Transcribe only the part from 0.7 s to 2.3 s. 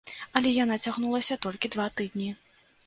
цягнулася толькі два тыдні.